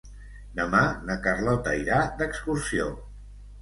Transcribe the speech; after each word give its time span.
Demà 0.59 0.79
na 1.11 1.19
Carlota 1.29 1.77
irà 1.85 2.03
d'excursió. 2.25 2.93